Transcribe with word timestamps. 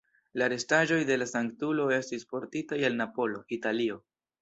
La 0.41 0.45
restaĵoj 0.53 0.97
de 1.09 1.17
la 1.19 1.27
sanktulo 1.33 1.87
estis 1.99 2.27
portitaj 2.35 2.83
el 2.91 3.01
Napolo, 3.05 3.47
Italio. 3.61 4.05